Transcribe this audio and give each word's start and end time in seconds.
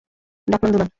ডাকনাম 0.47 0.71
দুলাল। 0.73 0.89